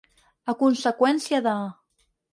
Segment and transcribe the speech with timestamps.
[0.53, 1.57] A conseqüència de.